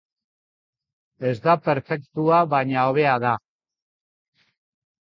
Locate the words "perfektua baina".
1.69-2.89